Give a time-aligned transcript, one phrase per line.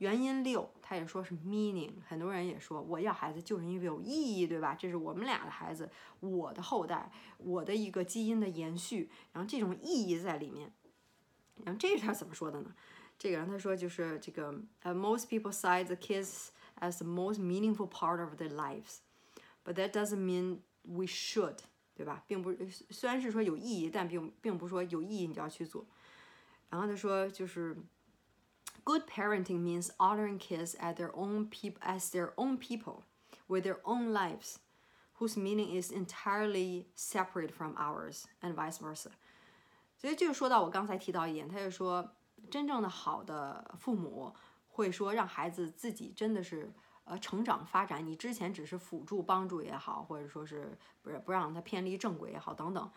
[0.00, 4.74] 原因六，他也说是 meaning，很多人也说我要孩子就是因为有意义，对吧？
[4.74, 10.72] 这是我们俩的孩子，我的后代，我的一个基因的延续，然后这种意义在里面。
[11.66, 12.74] 然后这是他怎么说的呢？
[13.18, 16.48] 这个人他说就是这个呃，most people cite the kids
[16.78, 21.58] as the most meaningful part of their lives，but that doesn't mean we should，
[21.94, 22.24] 对吧？
[22.26, 22.56] 并不
[22.88, 25.84] 虽然是说有意义，但并并不说有意义你就要去做。
[26.70, 27.76] 然后他说就是。
[28.84, 33.02] Good parenting means honoring kids as their own people, as their own people,
[33.46, 34.58] with their own lives,
[35.18, 39.10] whose meaning is entirely separate from ours, and vice versa.
[39.96, 42.16] 所以这就说到我刚才提到一点，他就说，
[42.50, 44.34] 真正的好的父母
[44.68, 46.72] 会说让孩子自己真的是
[47.04, 52.90] 呃成长发展，你之前只是辅助帮助也好，或者说是不是不让他偏离正轨也好等等，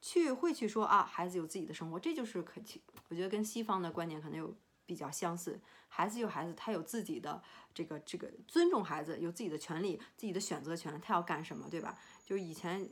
[0.00, 2.60] 去会去说啊，孩子有自己的生活，这就是可
[3.08, 4.54] 我觉得跟西方的观点可能有。
[4.90, 7.40] 比较相似，孩子有孩子，他有自己的
[7.72, 11.96] 这个这个尊重孩子，有自己的权利，自己的选择权，他要干什么，对吧？
[12.26, 12.90] 就以前。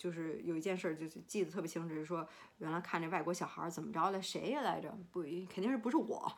[0.00, 4.90] 就是有一件事，就是记得特别清楚，是说原来看这外国小孩怎么着的，谁来着？
[5.12, 6.32] 不，肯定是不是我，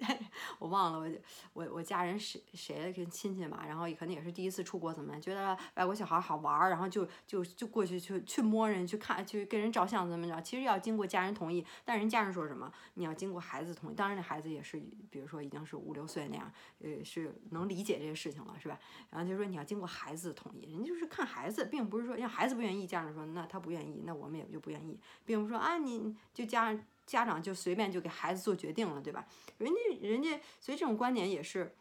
[0.60, 1.10] 我忘了，我
[1.54, 10.38] 我我家人谁谁跟亲戚嘛，然后可能也是第一次出国，怎么觉得外国小孩好玩，然后就就就过去去去摸人，去看，去跟人照相怎么着？
[10.42, 12.70] 其实要经过家人同意，但人家人说什么？
[12.92, 14.78] 你要经过孩子同意，当然那孩子也是，
[15.10, 18.78] 比如说已经是五六岁那样，呃，是能理解这些事情了，是吧？
[19.08, 23.14] 然后就说你要经过孩子的同意，人家就是看孩子，并不是说让孩子不愿意，家长。
[23.14, 29.26] 说那他不愿意，那我们也就不愿意，并不说啊，你就家家长就随便就给孩子做决定了，对吧？
[29.58, 31.74] 人家人家，所以这种观点也是，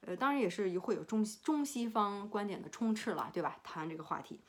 [0.00, 3.60] 呃，当然也是会有中中西方观点的充斥了，对吧？
[3.62, 4.40] 谈这个话题，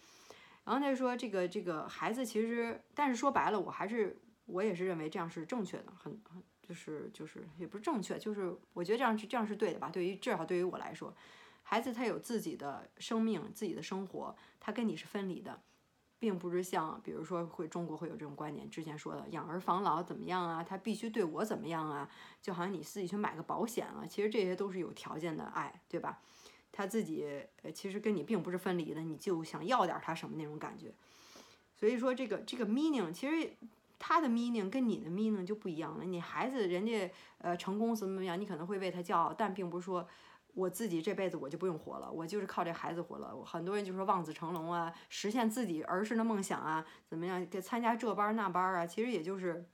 [0.64, 9.90] 然后他就说这个这个孩子其实，但是说白了，我还是我也是认为这样是正确的，很很就是就是也不是正确，就是我觉得这样是这样是对的吧？
[9.90, 11.14] 对于至少对于我来说，
[11.64, 15.62] 孩子他有自己的生命，自己的生活，他跟你是分离的。
[16.22, 20.64] 并不是像，比如说会中国会有这种观点，之前说的养儿防老怎么样啊？
[20.64, 22.08] 他必须对我怎么样啊？
[22.44, 26.22] 就好像你自己去买个保险了，其实这些都是有条件的爱，对吧？
[26.72, 27.26] 他自己
[27.64, 30.94] 呃，其实跟你并不是分离的，你就想要点他什么那种感觉。
[31.76, 33.52] 所以说这个这个 meaning，其实
[33.98, 36.06] 他的 meaning 跟你的 meaning 就不一样了。
[36.06, 40.08] 你孩子人家呃成功怎么怎么样，你可能会为他骄傲，但并不是说。
[40.54, 43.36] 我自己这辈子我就不用活了，我就是靠这孩子活了。
[43.46, 47.46] 很多人就说望子成龙啊，实现自己儿时的梦想啊，怎么样？
[47.48, 49.66] 给参加这班那班啊，其实也就是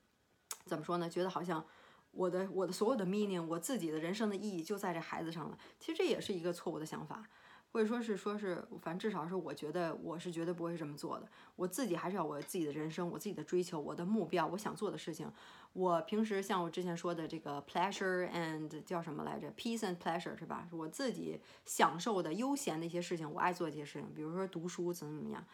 [0.65, 1.09] 怎么说呢？
[1.09, 1.65] 觉得好像
[2.11, 5.57] 我的我的所有的 meaning，我自己的人生的意义就在这孩子上了。
[5.79, 7.27] 其实这也是一个错误的想法。
[7.71, 11.27] 或者说是说是，反正至少是我觉得我是绝对不会这么做的。
[11.55, 15.31] 我自己还是要我自己的人生，我自己的追求，我的目标，我想做的事情。
[15.73, 20.67] 我平时像我之前说的这个 pleasure and 叫什么来着，peace and pleasure 是吧？
[20.71, 25.45] 我自己享受的悠闲的一些事情，我爱做这些事情，比如说读书怎么怎么样。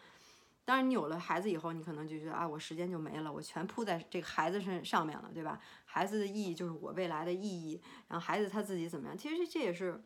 [0.64, 5.60] 当然，你有了孩子以后，你可能就觉得啊，我时间就没了，我全扑在这个孩子身上面了，对吧？
[5.84, 9.18] 孩子的意义就是我未来的意义，然后孩子他自己怎么样？
[9.18, 10.02] 其实这也是。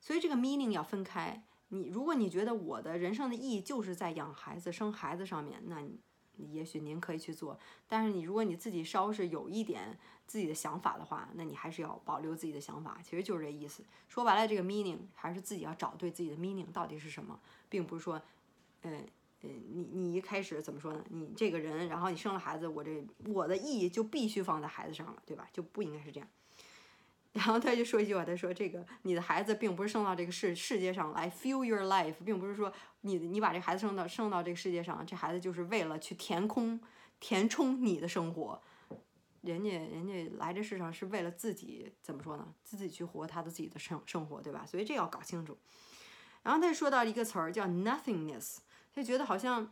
[0.00, 1.44] 所以这个 meaning 要分开。
[1.68, 6.00] 你如果你觉得我的人生的意义就是在养孩子、生孩子上面，那你
[6.52, 7.58] 也许您可以去做。
[7.86, 12.98] 但是你如果你自己稍是有一点自己的想法的话，那你还是要保留自己的想法。
[13.02, 13.84] 其实就是这意思。
[14.08, 17.38] 说白了，这个 meaning 还是自己要找对自己的 meaning 到底是什么，
[17.68, 18.22] 并不是说，
[18.82, 19.04] 嗯
[19.42, 21.04] 嗯，你你一开始怎么说呢？
[21.10, 25.48] 你这个人，然后你生了孩子，我这我的意义就必须放在孩子上了，对吧？
[25.52, 26.28] 就不应该是这样。
[27.32, 32.72] 然后他就说一句话，他说：“这个你的孩子并不是生到这个世世界上来 fill your life，并不是说
[33.02, 36.80] 你你把这孩子生到生到这个世界上，这孩子就是为了去填空
[37.20, 38.60] 填充你的生活。
[39.42, 42.54] 人家人家来这世上是为了自己怎么说呢？
[42.64, 44.64] 自己去活他的自己的生生活，对吧？
[44.66, 45.56] 所以这要搞清楚。
[46.42, 48.56] 然后他就说到一个词儿叫 nothingness，
[48.92, 49.70] 他就觉得好像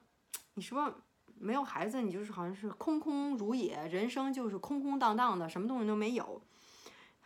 [0.55, 1.03] 你说
[1.35, 6.41] 没有孩子，你就是好像是空空如也，人生就是空空荡荡的，什么东西都没有。”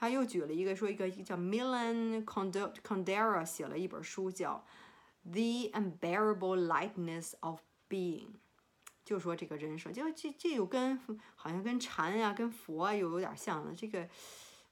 [0.00, 4.64] 他又举了一个，说一个叫 Milan Condera 写了一本书，叫
[5.30, 8.28] 《The Unbearable Lightness of Being》，
[9.04, 10.98] 就说这个人生，就这这有跟
[11.36, 13.74] 好像跟禅呀、跟佛又有点像了。
[13.76, 14.08] 这个，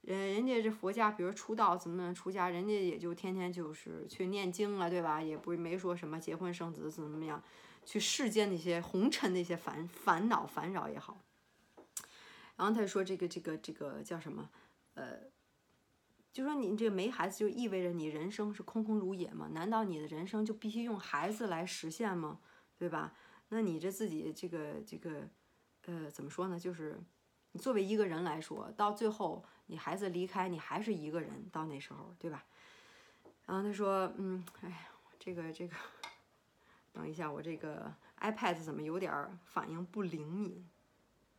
[0.06, 5.20] 呃，人家这佛家，比如出道怎么能出家，人家也就天天就是去念经了，对吧？
[5.20, 7.44] 也不没说什么结婚生子怎么怎么样，
[7.84, 11.18] 去世间那些红尘那些烦烦恼烦扰也好。
[12.56, 14.48] 然后他说这个这个这个叫什么？
[14.98, 15.16] 呃，
[16.32, 19.48] 就说你这没孩子，就意味着你人生是空空如也吗？
[19.52, 22.40] 难道你的人生就必须用孩子来实现吗？
[22.76, 23.14] 对吧？
[23.50, 25.28] 那你这自己这个这个，
[25.86, 26.58] 呃，怎么说呢？
[26.58, 26.98] 就是
[27.52, 32.44] 你作为一个人来说，到最后你孩子离开你还是一个人，到那时候，对吧？
[33.46, 34.78] 然后他说，嗯，哎呀，
[35.18, 35.76] 这个这个，
[36.92, 40.68] 等一下，我这个 iPad 怎么有点反应不灵敏？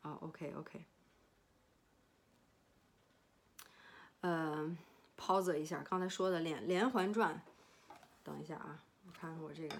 [0.02, 0.86] 啊，OK OK，
[4.22, 4.78] 嗯
[5.18, 7.42] pos 一下，刚才说的连连环转，
[8.24, 9.76] 等一下啊，我看看我这个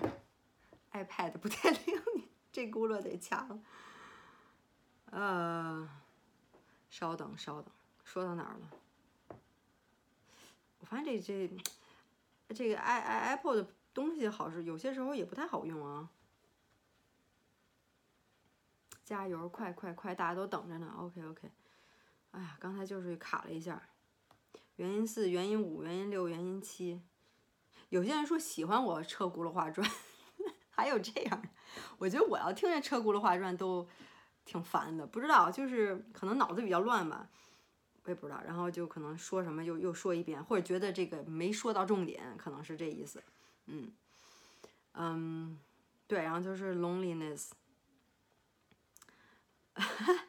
[0.92, 3.60] iPad 不太灵敏，这轱辘得掐了。
[5.12, 5.90] 呃，
[6.90, 7.72] 稍等稍等，
[8.04, 9.38] 说到哪儿了？
[10.80, 11.58] 我发现这这
[12.54, 16.10] 这个 i i Apple 的东西好是有些时候也不太好用啊。
[19.04, 20.94] 加油，快快快，大家都等着呢。
[20.98, 21.52] OK OK，
[22.32, 23.82] 哎呀，刚才就是卡了一下。
[24.80, 27.02] 原因四、原因五、原因六、原因七。
[27.90, 29.88] 有些人说喜欢我车轱辘话转，
[30.72, 31.42] 还有这样。
[31.98, 33.88] 我觉得我要听见车轱辘话转都。
[34.46, 37.30] 挺烦的，不知道，就是可能脑子比较乱吧，
[38.06, 38.42] 我也不知道。
[38.44, 43.22] 然后就可能说什么又又说一遍，或者觉得这个没说到重点，可能是这意思。
[43.68, 43.92] 嗯
[44.94, 45.60] 嗯，
[46.08, 47.52] 对，然后就是 loneliness。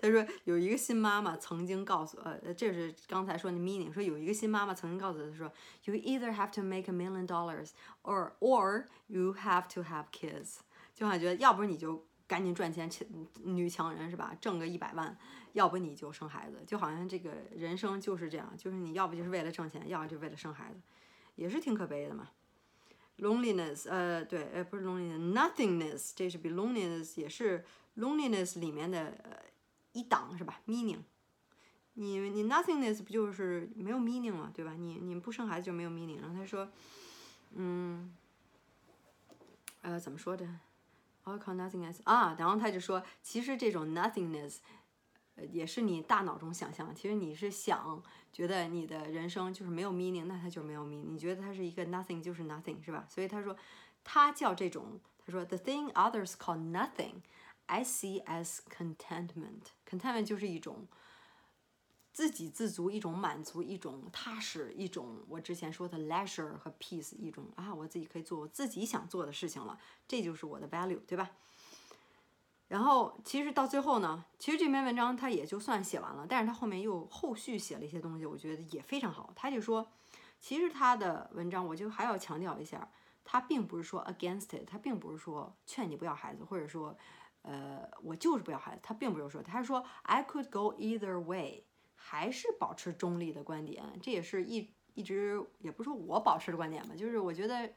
[0.00, 5.52] 他说有一个新妈妈曾经告诉呃，这是刚才说的 meaning，说有一个新妈妈曾经告诉他说
[5.84, 7.70] ，you either have to make a million dollars
[8.02, 10.58] or or you have to have kids，
[10.94, 12.04] 就好像觉得要不你就。
[12.30, 13.04] 赶紧赚钱，强
[13.42, 14.32] 女强人是吧？
[14.40, 15.18] 挣个一百万，
[15.52, 20.80] 要不你就生孩子，就好像这个人生就是这样，就是你要不就是为了挣钱，要不就为了生孩子，
[21.34, 22.28] 也是挺可悲的嘛。
[23.18, 27.64] Loneliness，呃，对，呃，不是 loneliness，nothingness，这是比 loneliness 也是
[27.96, 29.42] loneliness 里面的
[29.92, 31.00] 一档是吧？Meaning，
[31.94, 34.50] 你你 nothingness 不就是没有 meaning 吗？
[34.54, 34.74] 对吧？
[34.74, 36.20] 你你不生孩子就没有 meaning。
[36.20, 36.70] 然后他说，
[37.54, 38.14] 嗯，
[39.82, 40.46] 呃，怎么说的
[41.24, 44.58] ？I call nothingness 啊，然后他就说，其实这种 nothingness，
[45.34, 46.94] 呃，也是你大脑中想象。
[46.94, 48.02] 其实你是想
[48.32, 51.10] 觉得你的人生就是没有 meaning，那它就没有 meaning。
[51.10, 53.04] 你觉得它是一个 nothing，就是 nothing，是吧？
[53.08, 53.56] 所以他说，
[54.04, 59.72] 他叫这种，他说 the thing others call nothing，I see as contentment。
[59.90, 60.86] Contentment 就是一种。
[62.12, 69.78] 自给自足，一种满足，一种踏实，一种我之前说的 leisure 和 peace，一种啊，我自己可以做我自己想做的事情了，
[70.08, 71.30] 这就是我的 value，对吧？
[72.66, 79.32] 然后其实到最后呢，其实这篇文章他也就算写完了，但是他后面又后续写了一些东西，我觉得也非常好。
[79.36, 79.88] 他就说，
[80.40, 82.90] 其实他的文章，我就还要强调一下，
[83.24, 86.98] 他并不是说 against it，他并不是说劝你不要孩子，或者说，
[87.42, 91.64] 呃，我就是不要孩子，他并不是说，他是说 I could go either way。
[92.02, 97.70] 还是保持中立的观点，这也是一一直也不是说我保持的观点吧，就是我觉得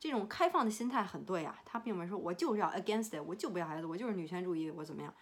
[0.00, 1.56] 这种开放的心态很对啊。
[1.64, 5.14] 他并没有说我就是要 against it，我就不要孩子，我就是女权主义，我怎么样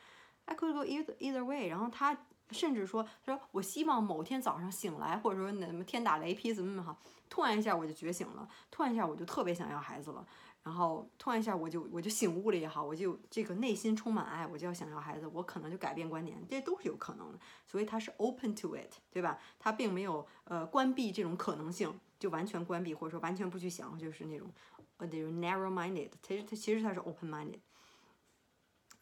[0.46, 1.68] ？I could go either either way。
[1.68, 2.16] 然后他
[2.50, 6.98] 甚至说，他说我希望某天早上醒来，或者说那什么天打雷劈怎么怎么好，
[7.28, 10.26] 突然一下我就觉醒了，突然一下我就特别想要孩子了。
[10.62, 17.38] 然后突然一下，我就我就醒悟了也好，我就这个内心充满爱，我就要想要孩子，我可能就改变观点，这都是有可能的。
[17.66, 19.38] 所以他是 open to it，对吧？
[19.58, 24.52] 他并没有呃关闭这种可能性，就完全关闭或者说完全不去想，就是那种
[24.98, 26.10] 呃那种 narrow-minded。
[26.22, 27.60] 其实他其实他是 open-minded。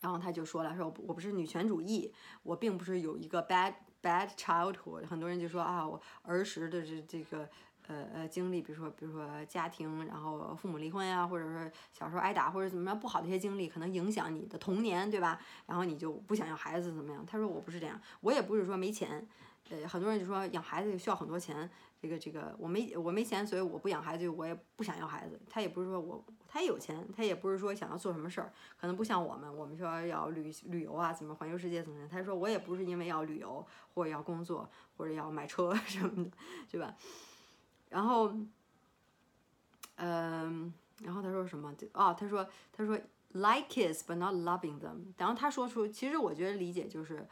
[0.00, 2.14] 然后他就说了，说我不是女权主义，
[2.44, 5.04] 我并不是有一个 bad bad childhood。
[5.06, 7.50] 很多人就说啊，我儿时的这这个。
[7.88, 15.40] 呃呃，经历，比如说，比如说家庭，然后父母离婚呀，或者说小时候挨打或者怎么样不好的一些经历，可能影响你的童年，对吧？
[15.66, 17.24] 然后你就不想要孩子怎么样？
[17.26, 19.26] 他说我不是这样，我也不是说没钱，
[19.70, 21.68] 呃，很多人就说养孩子需要很多钱，
[22.00, 25.40] 这个这个我没我没钱，所以我不养孩子，我也不想要孩子。
[25.48, 32.06] 他也不是说我他也有钱，他也不是说想要做什么事儿，可能不像我们，我们说要旅旅游啊，怎么环游世界怎么样？
[32.06, 36.30] 他说我也不是因为要旅游或者要工作或者要买车 什么的，
[36.70, 36.94] 对吧？
[37.90, 38.32] 然后，
[39.96, 41.74] 嗯，然后他说什么？
[41.92, 42.96] 哦，他说，他说
[43.32, 45.12] like kids but not loving them。
[45.16, 47.26] 然后他说出，其实我觉得理解就是，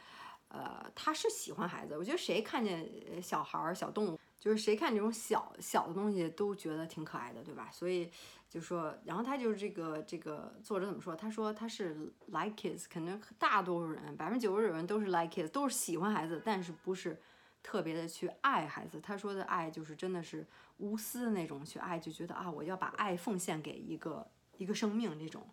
[0.49, 1.97] 呃，他是喜欢孩子。
[1.97, 7.69] 我觉得谁看见小孩儿、小动物，就是谁看这种小小的东西都觉得挺可爱的，对吧？
[7.71, 8.11] 所以
[8.49, 11.15] 就说，然后他就是这个这个作者怎么说？
[11.15, 11.95] 他说他是
[12.27, 17.21] like kids，可能大多数人，百分之九十九人都是 like kids，都是喜欢孩子，但是不是。
[17.67, 20.47] 特别的去爱孩子，他说的爱就是真的是
[20.77, 24.25] 无私的那种去爱，就觉得啊，我要把爱奉献给一个
[24.57, 25.45] 一个生命这种，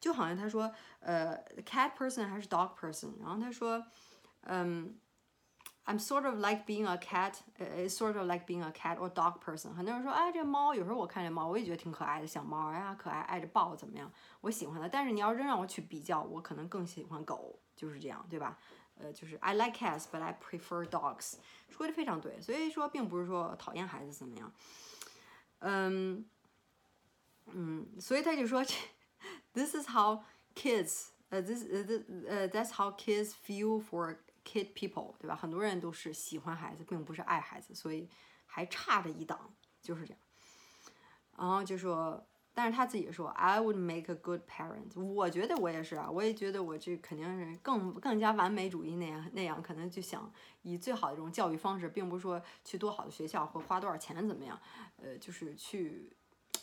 [0.00, 3.86] 就好像他说，呃，cat person 还是 dog person，然后他说，
[4.40, 4.98] 嗯
[5.84, 9.72] ，I'm sort of like being a cat，呃，sort of like being a cat or dog person。
[9.72, 14.10] 很多人说，哎，这猫有时候我看这猫，我也觉得挺可爱的，小猫呀，可爱，爱着抱怎么样？
[14.40, 14.88] 我喜欢它。
[14.88, 18.58] 但是你要真让我去比较，我可能更喜欢狗，就是这样，对吧？
[19.02, 21.34] 呃，就是 I like cats but I prefer dogs，
[21.68, 22.40] 说的非常对。
[22.40, 24.52] 所以说，并不是说讨厌孩子怎么样，
[25.60, 26.24] 嗯
[27.46, 28.64] 嗯，所以他就说
[29.52, 30.22] ，This is how
[30.54, 35.34] kids，呃，this 呃 this 呃 That's how kids feel for kid people，对吧？
[35.34, 38.08] 很多人都是喜欢孩子，并不是爱孩子，所以
[38.46, 40.20] 还差着一档，就是这样。
[41.36, 42.26] 然后就说。
[42.52, 45.00] 但是他自己说，I would make a good parent。
[45.00, 50.30] 我觉得我也是啊，我也觉得我这肯定是更更加完美主义那样那样，可能就想
[50.62, 54.58] 以最好的这种教育方式，并不是说去多好的学校或花多少钱怎么样，
[54.96, 56.10] 呃，就是去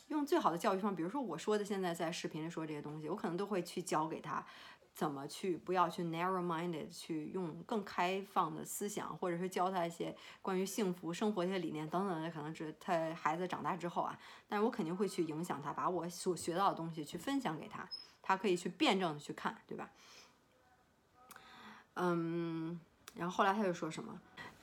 [0.10, 4.46] 用最好的教育方，比如说我说的现在在视频里说这些东西，我可能都会去教给他。
[4.98, 17.88] 怎么去不要去 narrow-minded，去用更开放的思想，或者是教他一些关于幸福生活一些理念等等的，可能是他孩子长大之后啊，但是我肯定会去影响他，把我所学到的东西去分享给他，
[18.24, 19.88] 他可以去辩证的去看，对吧？
[21.94, 22.80] 嗯，
[23.14, 24.20] 然后后来他又说什么？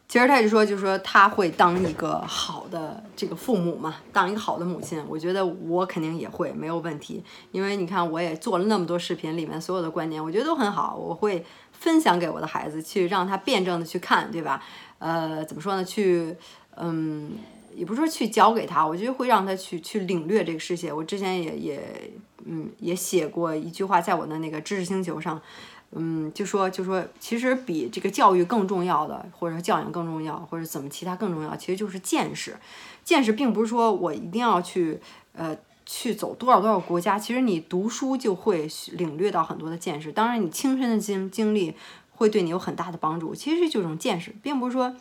[0.07, 5.03] 其实他就说，就说他会当一个好的这个父母嘛，当一个好的母亲。
[5.09, 14.63] 我觉得我肯定也会没有问题，因为你看我也做了那么多视频，里面所有的观点我觉得都很好，我会分享给我的孩子，去让他辩证的去看，对吧？
[14.99, 15.83] 呃，怎么说呢？
[15.83, 16.37] 去，
[16.77, 17.33] 嗯，
[17.75, 20.93] 也不是说去教给他，我觉得会让他去去领略这个世界。
[20.93, 22.13] 我之前也也，
[22.45, 25.41] 嗯，也写过一句话，在我的那个知识星球上。
[25.97, 32.57] 嗯，就说就说，其实比这个教育更重要的，或者教养更重要，或者怎么其他更重要，其实就是见识。
[33.05, 34.99] 见识并不是说我一定要去
[35.35, 40.11] 呃去走多少多少国家，其实你读书就会领略到很多的见识。
[40.11, 41.75] 当然，你亲身的经经历
[42.13, 43.35] 会对你有很大的帮助。
[43.35, 44.97] 其实就这种见识，并不是说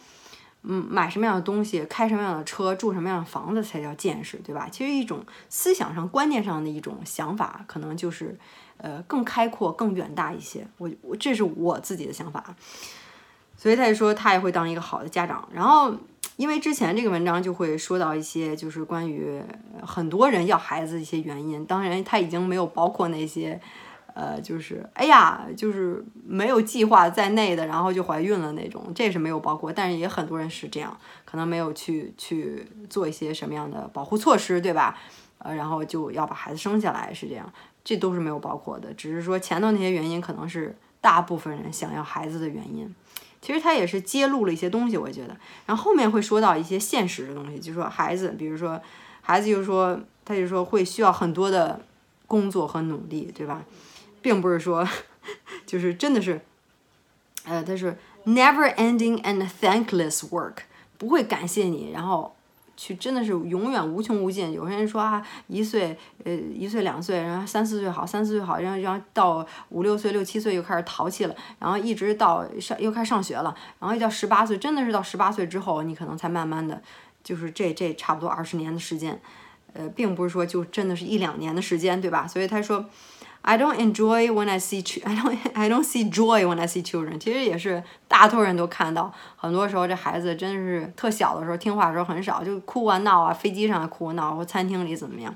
[0.64, 4.68] 嗯买什么样的东西，开什么样的车，住什么样的房子才叫见识，对吧？
[4.72, 8.38] 其实一种思想上、观念上的一种想法，可能就是。
[8.78, 12.54] 呃，更开阔、更远大一些，我我这是我自己的想法，
[13.56, 15.48] 所以他就说他也会当一个好的家长。
[15.54, 15.96] 然后，
[16.36, 19.42] 因为之前这个文章就会说到一些，就是关于
[19.86, 21.66] 很多人要孩子一些原因。
[21.66, 23.62] 当然，他已经没有包括那些，
[24.14, 29.74] 呃，就是哎呀，就是没有计划在内的，然后就怀孕了那种，这是没有包括。
[29.74, 34.98] 但是也很多人是这样，可能没有去去做一些什么样的保护措施，对吧？
[35.40, 37.52] 呃，然后就要把孩子生下来，是这样。
[37.84, 42.94] 这都是没有包括的，只是说前头那些原因可能是大部分人想要孩子的原因。
[43.42, 45.36] 其实他也是揭露了一些东西，我觉得。
[45.66, 48.82] 然后后面会说到一些现实的东西，就是说孩子，比如说
[49.20, 51.82] 孩子，就是说他就说会需要很多的
[52.26, 53.62] 工作和努力，对吧？
[54.24, 54.88] 并不是说
[55.68, 56.42] 就是真的是，
[57.46, 60.64] 呃，他是 never ending and thankless work，
[60.98, 62.34] 不会感谢你，然后。
[62.76, 64.52] 去真的是永远无穷无尽。
[64.52, 76.82] 有些人说啊，一岁，呃，一岁两岁，然后三四岁好，三四岁好，然后然后到五六岁、六七岁又开始淘气了，然后一直到上又开始上学了，然后一到十八岁，真的是到十八岁之后，你可能才慢慢的，
[77.24, 79.22] 就是这这差不多二十年的时间，
[79.74, 82.28] 呃，并不是说就真的是一两年的时间，对吧？
[82.28, 82.90] 所以他说。
[83.46, 87.20] I don't enjoy when I see I don't I don't see joy when I see children。
[87.20, 95.36] 其实也是大多人都看到，很多时候这孩子真是特小的时候听话的时候很少，就哭啊闹啊，飞机上哭啊闹，或餐厅里怎么样，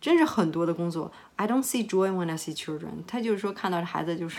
[0.00, 1.10] 真是很多的工作。
[1.34, 3.02] I don't see joy when I see children。
[3.08, 4.38] 他就是说看到这孩子就是，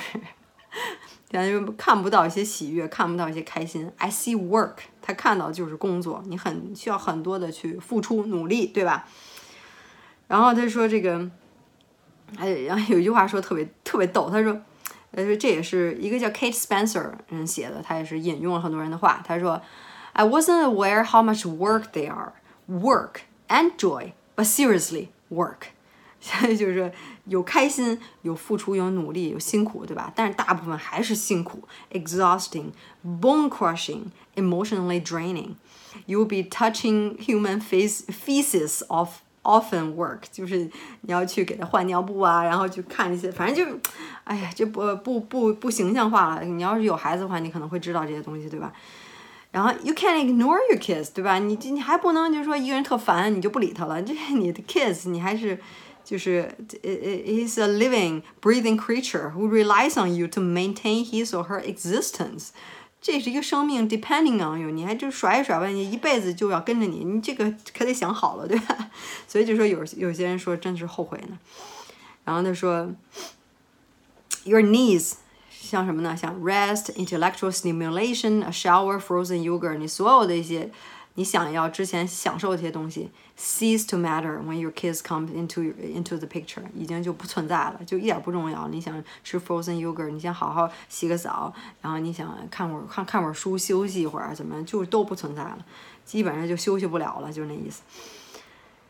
[1.29, 3.91] 感觉看不到一些喜悦，看不到一些开心。
[3.98, 4.75] I see work。
[5.01, 9.05] 他看到就是工作，你很需要很多的去付出努力，对吧？
[10.29, 11.29] 然后他说这个。
[12.37, 14.61] 哎，然后有一句话说特别特别逗，他说，
[15.12, 19.23] 呃，这也是一个叫 Kate Spencer 人写的，他也是引用了很多人的话。
[19.26, 19.61] 他说，
[20.12, 22.33] I wasn't aware how much work they are,
[22.68, 25.68] work and joy, but seriously work。
[26.21, 26.90] 所以就是说，
[27.26, 30.12] 有开心，有付出，有努力，有辛苦，对吧？
[30.16, 32.73] 但是大部分还是辛苦，exhausting,
[33.04, 35.54] bone crushing, emotionally draining.
[36.07, 40.57] You'll be touching human face feces of Often work 就是
[41.01, 43.79] 你要去给他换尿布啊，然后去看这些，反正就，
[44.23, 46.43] 哎呀，就不不不不形象化了。
[46.45, 48.71] 你要是有孩子的话，你可能会知道这些东西，对吧？
[49.51, 51.39] 然后 you can't ignore your kids，对吧？
[51.39, 55.59] 你你还不能就是说一个人特烦你就不理他了，这你的 kids 你还是
[56.05, 56.50] 就是
[56.81, 62.47] is a living breathing creature who relies on you to maintain his or her existence。
[63.03, 68.89] 这是一个生命，depending on you，你还就甩一甩吧，你一辈子就要跟着你，你这个可得想好了，对吧？
[69.27, 71.38] 所以就说有有些人说真是后悔呢。
[72.24, 72.89] 然后他说
[74.45, 75.15] ，your needs
[75.51, 76.15] 像什么呢？
[76.15, 80.72] 像 rest, intellectual stimulation, a shower, frozen yogurt，你所有的一些
[81.15, 88.67] 你想要之前享受这些东西，cease to matter when your kids come into into the picture，已经就不存在了，就一点不重要。
[88.67, 95.63] 你想吃 frozen yogurt，你想好好洗个澡，然后你想看会儿看看会儿书，休息一会儿，怎么就都不存在了，
[96.03, 97.84] 基本上就休息不了了，就是那意思。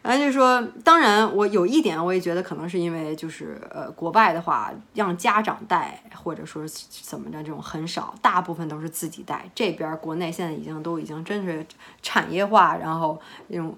[0.04, 9.50] 然后就说，当然，我有一点，我也觉得可能是因为，就是呃，国外的话，让家长带或者说怎么着这种很少，大部分都是自己带。
[9.56, 11.66] 这边国内现在已经都已经真是
[12.02, 13.18] 产业化，然后
[13.48, 13.74] 那种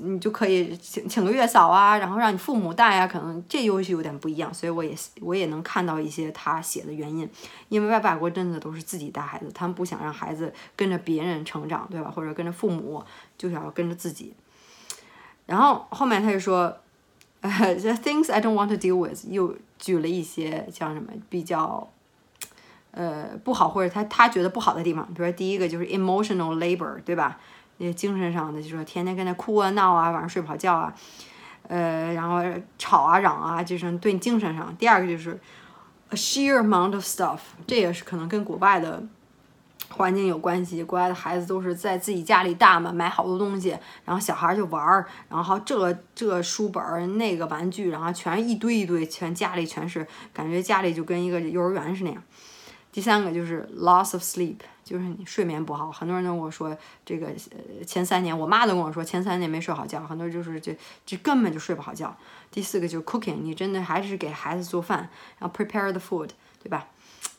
[0.00, 4.54] 你就可以请请个月嫂啊，然后让你父母带啊，可能这又是有点不一样。
[4.54, 7.28] 所以我也我也能看到一些他写的原因，
[7.68, 12.12] 因为外外国真的都是自己带孩子，他们不想让孩子跟着别人成长，对吧？
[12.14, 13.02] 或者跟着父母，
[13.36, 14.32] 就想要跟着自己。
[15.46, 16.76] 然后后面他就说，
[17.40, 21.88] 呃， the things I don't want to deal with，又举了一些像什么比较，
[22.90, 27.38] 呃，不好或者他他觉得不好的地方，比如说第一个就是 emotional labor，对吧？
[27.78, 30.94] 那精神上的，就说天天跟他哭啊闹啊，晚上睡不好觉啊，
[31.68, 32.42] 呃，然后
[32.78, 34.74] 吵啊嚷啊，就是对你精神上。
[34.76, 35.38] 第二个就是
[36.10, 39.02] a sheer amount of stuff，这也是可能跟国外的。
[39.96, 52.22] 环境有关系，国外的孩子都是在自己家里大嘛，买好多东西，然后小孩就玩儿，然后这这书本儿那个玩具，然后全一堆一堆，全家里全是，感觉家里就跟一个幼儿园是那样。
[52.92, 56.74] 第三个就是 loss of sleep，就是你睡眠不好，很多人都跟我说
[57.04, 60.74] 这个呃前三年，我妈都跟我说前三年没睡好觉，很多人就是这
[61.04, 62.16] 这根本就睡不好觉。
[62.50, 66.30] 第四个就是 cooking，你真的还是给孩子做饭，然后 prepare the food，
[66.62, 66.86] 对吧？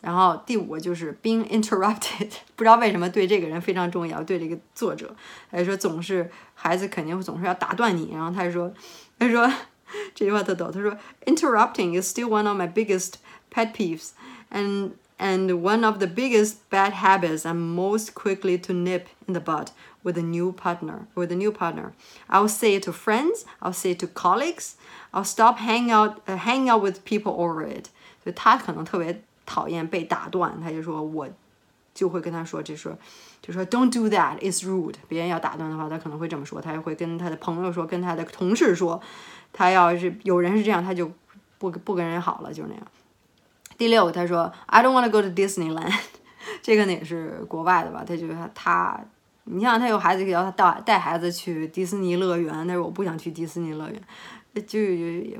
[0.00, 5.14] 然后第五个就是 being interrupted，不知道为什么对这个人非常重要，对这个作者，
[5.50, 8.72] 他就说总是孩子肯定总是要打断你，然后他就说，
[9.18, 9.48] 他说
[10.14, 10.96] 这句话特逗，他说
[11.26, 13.14] interrupting is still one of my biggest
[13.52, 14.10] pet peeves
[14.50, 19.40] and and one of the biggest bad habits I'm most quickly to nip in the
[19.40, 19.68] bud
[20.02, 21.92] with a new partner with a new partner.
[22.28, 24.74] I'll say it to friends, I'll say it to colleagues,
[25.12, 27.90] I'll stop hang out uh, hang out with people over it.
[28.24, 31.27] 所以他可能特别 讨厌被打断，他就说我
[31.95, 32.95] 就会跟他说，就说
[33.41, 34.93] 就说 Don't do that, it's rude。
[35.07, 39.01] 别人要打断的话，他可能会这么说，他也会跟他的朋友说，跟他的同事说，
[39.51, 41.09] 他要是有人是这样，他就
[41.57, 42.85] 不不跟人好了，就是那样。
[43.77, 45.93] 第六，他说 I don't want to go to Disneyland。
[46.61, 48.03] 这个呢也是国外的吧？
[48.05, 48.99] 他就说他，
[49.45, 54.01] 你像他有孩子，要他带带孩子去迪士尼乐园，但是我不想去迪士尼乐园。
[54.61, 54.79] 就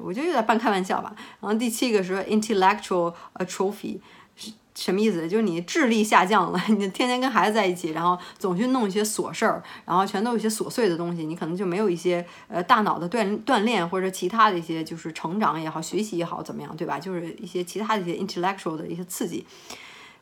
[0.01, 1.13] 我觉得有点半开玩笑吧。
[1.39, 3.99] 然后第七个是 intellectual atrophy，
[4.35, 5.27] 是什么意思？
[5.27, 16.99] 就是你智力下降了， 你天天跟孩子在一起，然后总去弄一些琐事儿，然后全都有一些琐碎的东西，你可能就没有一些呃大脑的锻锻炼或者其他的一些就是成长也好，学习也好怎么样，对吧？
[16.99, 19.45] 就是一些其他的一些 intellectual 的一些刺激。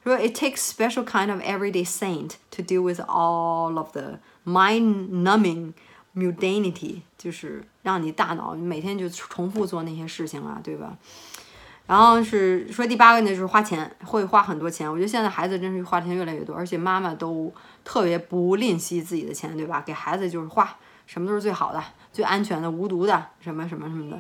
[0.06, 5.74] 说 it takes special kind of everyday saint to deal with all of the mind-numbing
[6.16, 10.98] mundanity，就是让你大脑每天就重复做那些事情啊，对吧？
[11.88, 14.90] 然后是说第八个呢，就是花钱，会花很多钱。
[14.90, 19.84] 我觉得现在孩子真是花钱越来越多，而且妈妈都特别不吝惜自己的钱，对吧？
[19.86, 20.68] 给孩子就是花，
[21.06, 24.20] 什么都是最好的、最安全的、无毒的，什么什么什么的，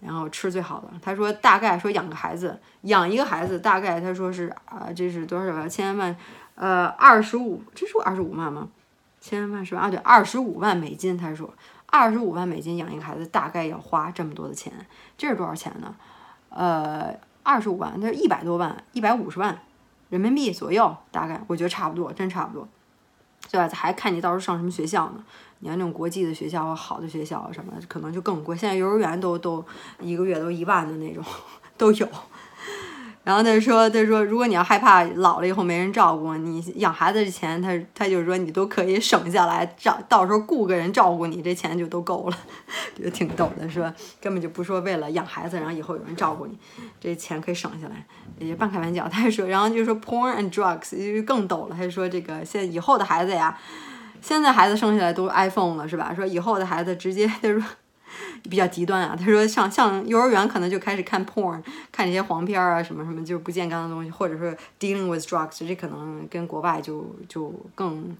[0.00, 0.88] 然后吃最好的。
[1.00, 6.16] 他说大概说养个孩子，养一个孩子大概他说是啊，这是多少千万？
[6.56, 8.68] 呃，二十五，这是二十五万吗？
[9.26, 9.80] 千万是吧？
[9.80, 11.18] 啊，对，二十五万美金。
[11.18, 11.52] 他说
[11.86, 14.72] 二十五万美金养一个孩子大概要花这么多的钱，
[15.18, 15.92] 这是多少钱呢？
[16.50, 17.12] 呃，
[17.42, 19.60] 二十五万，那一百多万，一百五十万
[20.10, 22.68] 人民币左右，大概我觉得差不多，真差不多，
[23.50, 23.68] 对吧？
[23.74, 25.24] 还看你到时候上什么学校呢？
[25.58, 28.56] 你要那种国际的学校、好的学校什么的，可能就更贵。
[28.56, 29.64] 现在幼儿园都都
[30.00, 31.24] 一个月都一万的那种
[31.76, 32.08] 都有。
[33.26, 42.38] 然后他说：“他说，如果你要害怕老了以后没人照顾你，养孩子的钱，他他就说你都可以省下来，照到时候雇个人照顾你，这钱就都够了，
[42.96, 46.56] 觉得挺逗的，说根本就不说为了养孩子，然后以后有人照顾你，
[47.00, 48.06] 这钱可以省下来，
[48.38, 49.08] 也半开玩笑。
[49.08, 53.58] 他还说，然后就说 porn and drugs 就更逗了，他就说这个现在以后的孩子呀，
[54.22, 56.14] 现在孩子生下来都 iPhone 了，是吧？
[56.14, 57.60] 说以后的孩子直接他说。”
[58.48, 68.16] 比较极端啊，他说像像幼儿园可能就开始看 porn，看一些黄片啊什么什么就是不健康的东西，或者说 dealing with drugs，这可能跟国外就就更，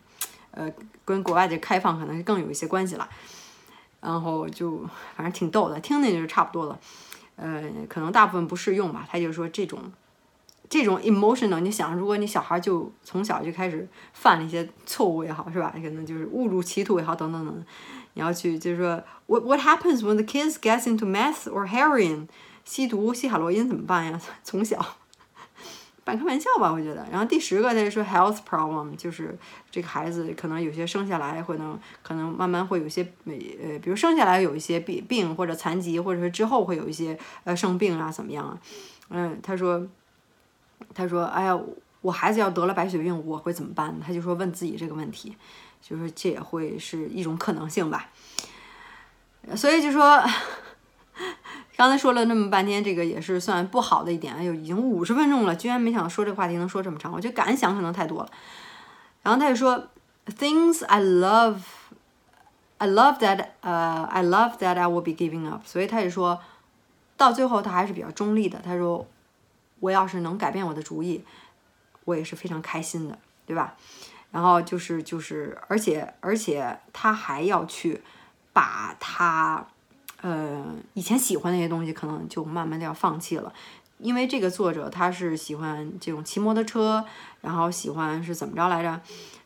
[0.50, 0.72] 呃，
[1.04, 3.08] 跟国外的开放可能更有一些关系了。
[3.98, 4.78] 然后就
[5.16, 6.78] 反正挺逗的，听听就差不多了。
[7.34, 9.04] 呃，可能大部分不适用吧。
[9.10, 9.80] 他就说这种
[10.68, 15.72] 这种 emotional，你想，如果你小孩就从小就开始犯了一些错误也好，是吧？
[15.74, 17.64] 可能就是误入歧途也好，等等等。
[18.16, 22.26] 你要去就是说，what what happens when the kids gets into meth or heroin？
[22.64, 24.18] 吸毒、吸海洛因怎么办呀？
[24.42, 24.84] 从小
[26.02, 27.06] 半开玩笑吧，我觉得。
[27.10, 29.38] 然后第十个他就说 health problem，就是
[29.70, 38.58] 这个孩子可能有些生下来会能可能慢慢会有些呃，比如生下来有一些病病或者残疾，或者是之后会有一些呃生病啊怎么样啊？
[39.10, 39.86] 嗯，他说
[40.94, 41.60] 他说哎呀，
[42.00, 43.94] 我孩子要得了白血病，我会怎么办？
[44.00, 45.36] 他就说问自己这个问题，
[45.86, 48.08] 就是这也会是一种可能性吧。
[49.54, 50.22] 所以就说。
[51.78, 54.34] 刚才说了那么半天，这个也是算不好的一点。
[54.34, 57.12] 哎呦，已经五十分钟了，居然没想到说这个话题能说这么长。
[57.12, 58.30] 我觉得感想可能太多了。
[59.22, 59.88] 然后他就说
[60.24, 61.58] ，Things I love,
[62.78, 65.66] I love that, 呃，I love that I will be giving up。
[65.66, 66.40] 所以他就说
[67.18, 68.58] 到最后，他还是比较中立的。
[68.64, 69.06] 他说，
[69.80, 71.22] 我要是能改变我的主意，
[72.06, 73.76] 我也是非常开心的，对吧？
[74.30, 78.02] 然后就是就是，而且而且他还要去
[78.52, 79.66] 把他。
[80.22, 83.52] 呃，以前喜欢那些东西，可能就慢慢的要放弃了，
[83.98, 87.04] 因为这个作者他是喜欢这种骑摩托车，
[87.42, 88.98] 然后喜欢是怎么着来着？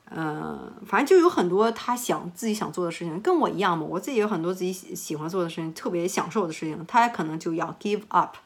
[0.08, 3.84] 呃，反正就有很多他想自己想做的事情，跟我一样嘛。
[3.84, 8.36] 我自己有很多自己喜喜欢做的事情，特别享受的事情，他可能就要 give up，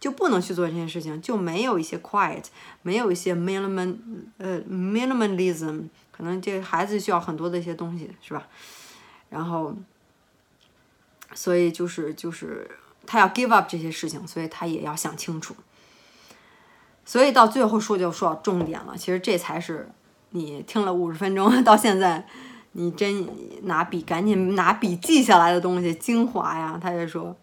[0.00, 2.46] 就不能去做这件事情，就没有一些 quiet，
[2.82, 3.96] 没有一些 minimum
[4.38, 8.48] 呃 minimalism，可能这孩子需要很多的一些东西，是吧？
[9.28, 9.76] 然后。
[11.32, 12.68] 所以就是就是
[13.06, 15.54] 他要 give up 这些事情，所以他也要想清楚。
[17.04, 19.88] 所以到最后说就说到重点了，其实这才是
[20.30, 22.26] 你听了五十分钟到现在，
[22.72, 23.28] 你真
[23.62, 26.76] 拿笔赶紧拿笔记下来的东西精华呀。
[26.82, 27.36] 他就说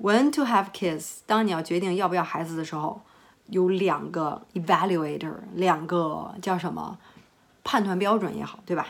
[0.00, 3.00] ，when to have kids，当你要决定要不要孩子的时候，
[3.46, 6.98] 有两个 evaluator，两个叫什么
[7.62, 8.86] 判断标准也好，对吧？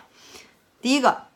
[0.81, 1.29] 第一个。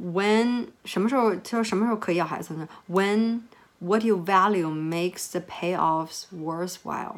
[0.00, 1.34] When 什么时候？
[1.34, 3.40] 他说什么时候可以要孩子呢？When
[3.80, 7.16] what you value makes the payoffs worthwhile。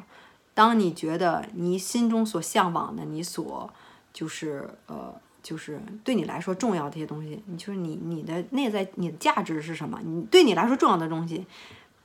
[0.54, 3.70] 当你觉得你心中所向往的，你所
[4.10, 10.00] 就是呃，就是对你来说重要这些东西，你就是你你的内在你的价值是什么？
[10.04, 11.46] 你对你来说重要的东西，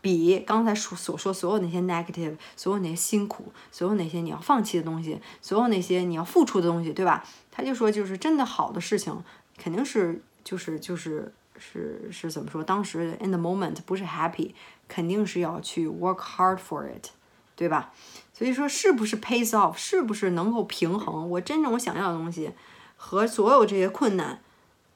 [0.02, 7.24] 比刚才说所说所有那些 negative，所有那些辛苦，所有那些你要放弃的东西，所有那些你要付出的东西，对吧？
[7.52, 9.16] 他就说，就是真的好的事情，
[9.58, 10.22] 肯定是。
[10.48, 12.64] 就是就是是是怎么说？
[12.64, 14.52] 当时 in the moment 不是 happy，
[14.88, 17.10] 肯定是要去 work hard for it，
[17.54, 17.92] 对吧？
[18.32, 22.52] 所以说是不是 pays off，是不是能够平衡我真正我想要的东西
[22.98, 24.42] 和所有这些困难，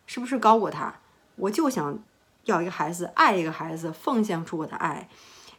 [0.05, 0.99] 是不是高过他？
[1.37, 1.97] 我就想
[2.43, 5.07] 要一个孩子，爱一个孩子，奉献出我的爱，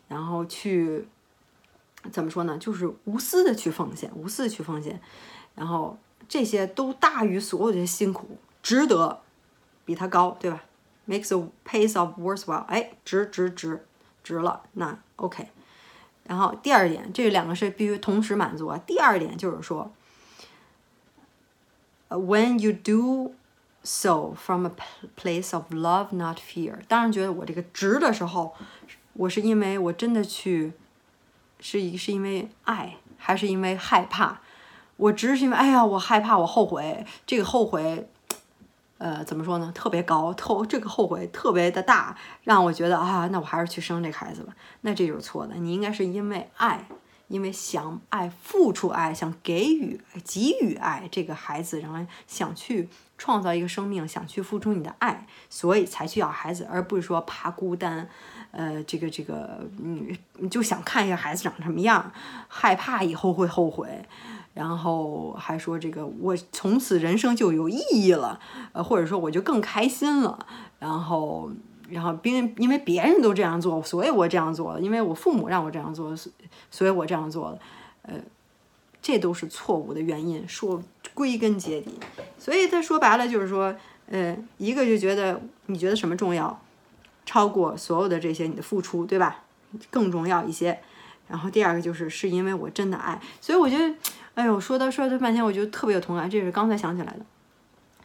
[0.09, 1.09] 然后去
[2.13, 2.59] 怎么说呢？
[2.59, 5.01] 就是无私的去奉献，无私的去奉献，
[5.55, 5.97] 然后
[6.29, 9.21] 这些都大于所有的辛苦，值得。
[9.85, 10.63] 比他高，对吧
[11.09, 13.85] ？Makes a pace of worthwhile，哎，值值值
[14.23, 15.49] 值了，那 OK。
[16.23, 18.81] 然后第二点，这两个是必须同时满足啊。
[18.87, 19.91] 第二点就是说
[22.15, 23.33] ，When you do
[23.83, 24.71] so from a
[25.17, 26.79] place of love, not fear。
[26.89, 28.55] 当然觉得我这个值的时候，
[29.15, 30.73] 我是因为我真的去，
[31.61, 34.41] 是一是因为爱，还是因为害怕？
[34.97, 38.09] 我值是因为，哎呀，我害怕，我后悔，这个后悔。
[38.99, 39.73] 呃，怎么说呢？
[39.75, 44.55] 特别高，特这个后悔特别的大，让我觉得啊，那我还是去生这个孩子吧。
[44.83, 45.57] 那这就是错的。
[45.57, 46.87] 你应该是因为爱，
[47.33, 58.07] 因为想爱，付出爱，想给予、给予爱这个孩子，然后想去创造一个生命，想去付出你的爱，所以才去要孩子，而不是说怕孤单，
[58.51, 59.67] 呃，这个这个，
[60.39, 62.13] 你就想看一下孩子长什么样，
[62.49, 64.05] 害怕以后会后悔。
[64.55, 68.39] 然后还说这个，我从此人生就有意义了，
[68.73, 70.47] 呃，或者说我就更开心了。
[70.79, 71.51] 然后，
[71.93, 76.33] 然后因因为别人都这样做，所以我这样做了；因为我父母让我这样做，所
[76.71, 77.59] 所以我这样做了。
[78.03, 78.15] 呃，
[79.01, 80.47] 这都是错误的原因。
[80.49, 80.83] 说
[81.15, 81.99] 归根结底，
[82.39, 83.75] 所以他说白了就是说，
[84.07, 86.61] 呃，一个就觉得你觉得什么重要，
[87.27, 89.45] 超过所有的这些你的付出，对吧？
[89.91, 90.79] 更重要一些。
[91.29, 93.95] 然后第二个就是是因为我真的爱，所以我觉得。
[94.35, 96.31] 哎呦，说到说这半天，我就特别有同感。
[96.31, 97.21] 这是刚才想起来的，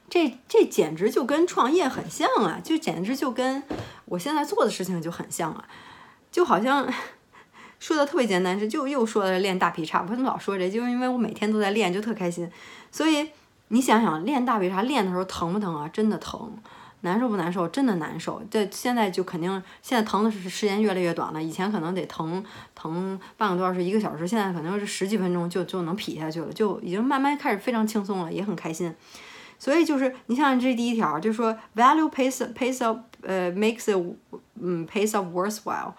[0.09, 2.59] 这这简直就跟创业很像啊！
[2.63, 3.61] 就简直就跟
[4.05, 5.67] 我现在做的事情就很像啊！
[6.31, 6.87] 就好像
[7.79, 10.01] 说的特别简单，是就又说了练大劈叉。
[10.01, 10.69] 我怎么老说这？
[10.69, 12.49] 就因为我每天都在练，就特开心。
[12.91, 13.29] 所以
[13.67, 15.87] 你想想，练大劈叉练的时候疼不疼啊？
[15.89, 16.57] 真的疼。
[17.01, 17.67] 难受不难受？
[17.67, 18.41] 真的难受。
[18.49, 19.51] 这现在就肯定，
[19.83, 21.41] 现在疼的是时间越来越短了。
[21.41, 22.43] 以前可能得疼
[22.73, 28.93] 疼半个多小时、一个小时，现在可能是十几分钟就就能劈下去了，就已经慢慢开始非常轻松了，也很开心。
[29.59, 34.15] 所以就是你像这第一条，就是说 value pace pace of 呃 makes a
[34.61, 35.93] 嗯 pace of worthwhile。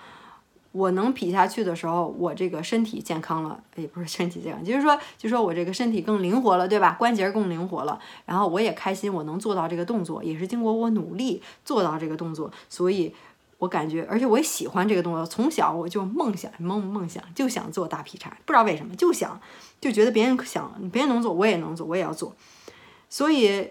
[0.71, 6.94] 我能比下去的时候，我这个身体健康了，也不是身体健康，就是说，就说我这个身体更灵活了，对吧？
[6.99, 13.12] 关节更灵活了，然后我也开心，我能做到这个动作，也是经过我努力做到这个动作，所以
[13.57, 15.25] 我感觉，而且我也喜欢这个动作。
[15.25, 19.40] 从小我就梦想梦梦想，就想做大劈叉，不知道为什么，就想
[19.81, 22.37] 就觉得别人想别人能做，我也能做，我也要做。
[23.09, 23.71] 所以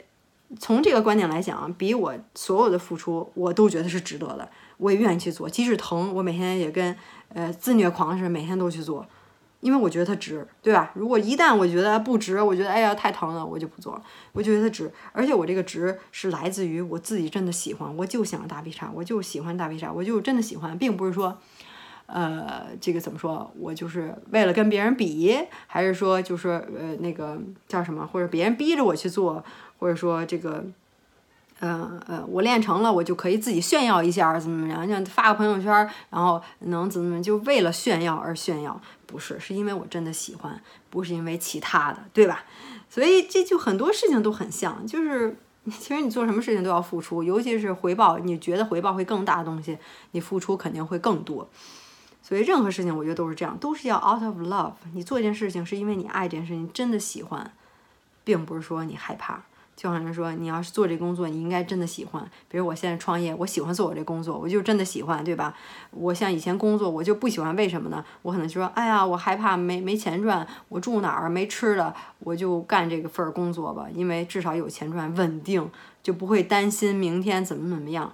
[0.60, 4.50] 从这个观点来讲，比我所有的付出，我都觉得是值得的。
[4.78, 6.96] 我也愿意去做，即使疼，我每天也跟
[7.30, 9.06] 呃自虐狂似的，每天都去做，
[9.60, 10.92] 因为我觉得它值，对吧？
[10.94, 14.04] 如果一旦我觉得不值，我觉得哎呀太疼了，我就不做了。
[14.34, 21.38] 我觉得它值，而且我这个值是来自于我自己真的喜欢，我就想大劈叉，我就喜欢大劈叉，我就真的喜欢，并不是说，
[22.08, 23.50] 呃，这个怎么说？
[23.60, 28.06] 我就是为了跟别人比，还是说就是呃那个叫什么？
[28.06, 29.44] 或者别人逼着我去做，
[29.80, 30.66] 或者说这个。
[31.60, 34.88] 嗯呃，我练成了，我就可以自己炫耀一下，怎么怎么样？
[34.88, 35.72] 像发个朋友圈，
[36.12, 42.44] 然后能怎么怎么，就为了炫耀而炫耀，不是，是因为我真的喜欢，不是因为其他的，对吧？
[42.92, 45.36] 所以这就很多事情都很像，就是
[45.72, 49.76] 其实你做什么事情都要付出，尤其是回报，你觉得回报会更大的东西，
[50.12, 51.50] 你付出肯定会更多。
[52.28, 54.74] 所以任何事情我觉得都是这样，都是要 out of love。
[54.94, 57.54] 你做一件事情是因为你爱这件事情，真的喜欢，
[58.26, 59.42] 并不是说你害怕。
[59.78, 62.22] 就好像说，你要是做这工作，你应该真的喜欢。
[62.50, 65.56] 比如我现在创业，我喜欢做我这工作，我就真的喜欢，对吧？
[65.92, 68.04] 我像以前工作，我就不喜欢，为什么呢？
[68.24, 75.70] 我可能就说，哎呀，我害怕没没钱赚，我住哪儿没吃的，我就干这个份儿工作吧，因为至少有钱赚，稳定，
[76.02, 78.12] 就不会担心明天怎么怎么样。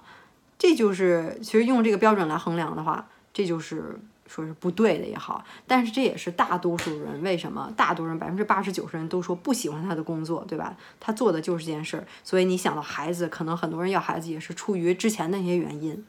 [0.58, 4.00] 这就是其实用这个标准来衡量的话，这就是。
[4.26, 7.70] 说是不对的也好，但是这也是大多数人为什么？
[7.76, 10.74] 大多数人百分之八十九十人都说不喜欢他的工作，对吧？
[10.98, 12.06] 他做的就是这件事儿。
[12.24, 16.02] 所以你想到孩子，可能很多人要孩子也是出于之前那些原因，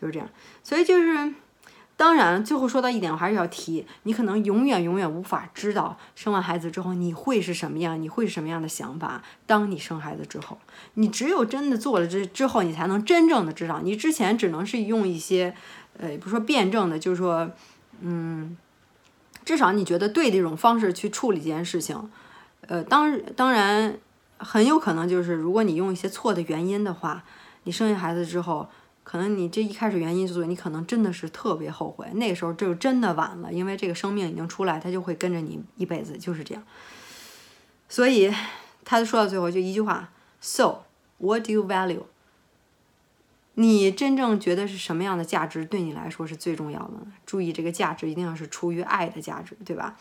[0.00, 0.28] 就是这样。
[0.62, 1.34] 所以就是，
[1.96, 9.22] 当然最后说到一点，我还是要提，你可能永远永远无法知道生完孩子之后你会是什么样，你会是什么样的想法。
[9.44, 10.56] 当你生孩子之后，
[10.94, 13.80] 你只有真的做了这之后，你才能真正的知道。
[13.82, 15.56] 你之前只能是用一些。
[16.00, 17.50] 呃，也不说辩证的，就是说，
[18.00, 18.56] 嗯，
[19.44, 22.10] 至少你觉得对的一种方式去处理这件事情，
[22.62, 23.98] 呃，当当然
[24.38, 27.22] 很有可能就是，如果你用一些错的原因的话，
[27.64, 28.66] 你生下孩子之后，
[29.04, 36.62] 可能你这一开始原因就是你可能真的是特别后悔，那个时候就真的晚了，因为这个生命已经出来，他就会跟着你一辈子，就是这样。
[37.90, 38.32] 所以
[38.84, 40.08] 他说到最后就一句话
[40.40, 40.84] ：So
[41.18, 42.04] what do you value？
[43.54, 46.94] 你真正觉得是什么样的价值对你来说是最重要的？
[47.26, 49.96] 注意，这个价值一定要是出于爱的价值，对吧？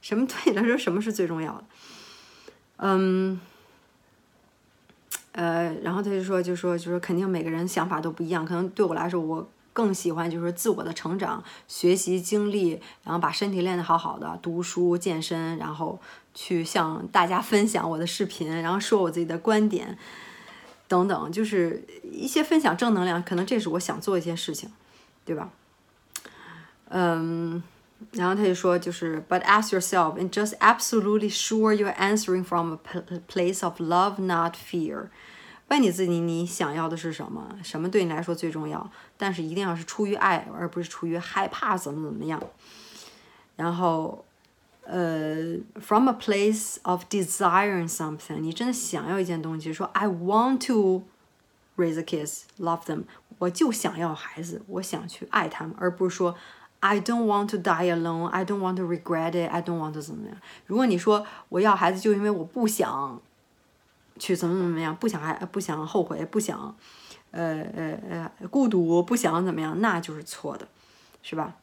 [0.00, 1.64] 什么对你来说什么是最重要的？
[2.78, 3.40] 嗯，
[5.32, 8.44] 呃，然后他就说，就说，就说，肯定每个人想法都不一样。
[8.44, 16.00] 可能对我来说，我更喜欢就是自我的成长、学习经历，然后把身体练得好好的，读书、健身，然后
[16.34, 19.96] 去向大家分享我的视频，然后说我自己的观点。
[20.88, 24.70] 等等，就是一些分享正能量，可能这是我想做一件事情，
[25.24, 25.50] 对吧？
[26.88, 27.62] 嗯，
[28.12, 34.54] 然后他就说，就是 But ask yourself and just absolutely sure you're answering from a place of love, not
[34.54, 35.08] fear。
[35.68, 37.58] 问你自己，你想要的是什么？
[37.64, 38.90] 什么对你来说最重要？
[39.16, 42.42] 但是一定要是出于爱，而不是出于害怕怎么怎么样。
[43.56, 44.25] 然后。
[44.85, 51.03] 呃，from a place of desiring something，你真的想要一件东西，说 I want to
[51.77, 53.03] raise a kids, love them，
[53.37, 56.35] 我就想要孩子，我想去爱他们，而不是说
[56.79, 59.93] I don't want to die alone, I don't want to regret it, I don't want
[59.93, 60.37] to 怎么样。
[60.65, 63.21] 如果你说我要孩子，就因为我不想
[64.17, 66.75] 去怎么怎么样，不想还不想后悔，不想
[67.29, 70.67] 呃呃呃孤独，不想怎么样，那就是错的，
[71.21, 71.55] 是吧？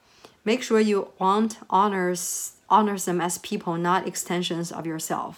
[0.44, 5.33] Make sure you want honors honors them as people, not extensions of yourself。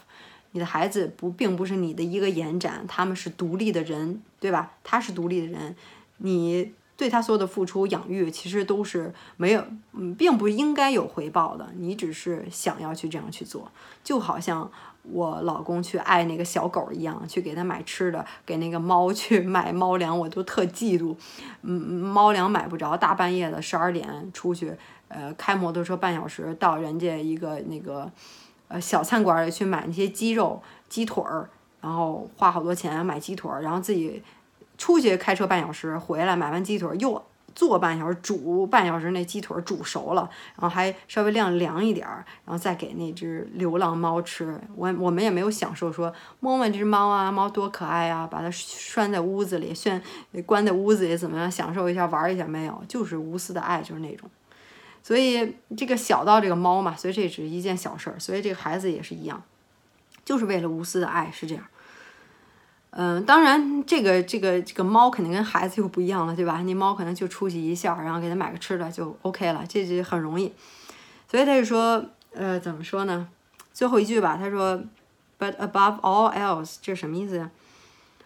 [0.52, 4.72] 你的孩子不并不是你的一个延展，他们是独立的人，对吧？
[4.86, 5.76] 他是独立的人，
[6.20, 11.68] 你对他所有的付出、养育，其实都是没有，嗯，并不应该有回报的。
[11.76, 13.70] 你只是想要去这样去做，
[14.02, 14.72] 就好像
[15.04, 21.14] 我老公去爱那个小狗一样，去给他买吃的，给那个猫去买猫粮，我都特嫉妒。
[21.64, 24.74] 嗯，猫粮买不着，大半夜的十二点出去。
[25.08, 28.12] 呃，开摩托车半小时到人家一个那个
[28.68, 31.50] 呃小餐馆里去买那些鸡肉、鸡腿儿，
[31.82, 34.22] 然后花好多钱买鸡腿儿，然后自己
[34.78, 44.60] 出去开车半小时回来买完鸡腿儿又做半小时煮半小时那鸡腿儿煮熟了，然后还稍微晾凉一点儿，然后再给那只流浪猫吃。
[44.76, 50.02] 我我们也没有享受说摸摸这只猫啊，猫多可爱啊，把它拴在屋子里，拴
[50.46, 54.30] 关在屋子里怎么样享受一下玩一下没有，就是无私的爱就是那种。
[55.06, 59.40] 所以这个小到这个猫嘛，所以这只是一件小事儿，所以这个孩子也是一样，
[60.26, 61.64] 就是为了无私的爱是这样。
[62.90, 66.62] 嗯，当然这个这个这个猫肯定跟孩子又不一样了，对吧？
[66.62, 70.52] 你猫可能就出去一下，然后给它买个吃的就 OK 了，这就很容易。
[71.30, 73.30] 所以他就说，呃，怎么说呢？
[73.74, 74.82] 最后一句吧，他说
[75.38, 77.52] ，But above all else，这是什么意思呀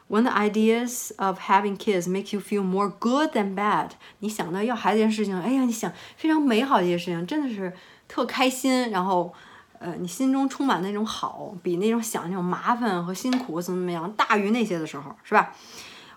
[0.09, 7.71] ？When the ideas of having kids make you feel more good than bad，你想到要孩子这件事情，哎呀，你想非常美好的一件事情，真的是
[8.07, 9.31] 特开心，然后，
[9.77, 15.55] 呃，你心中充满那种好，比那种想那种麻烦和辛苦怎么怎么样大于那些的时候，是吧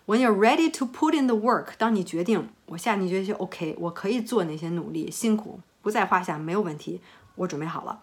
[0.07, 7.03] ？When you're ready to put in the work，当你决定我下定决心，OK，我可以做那些努力，辛苦不在话下，没有问题，
[7.35, 8.01] 我准备好了。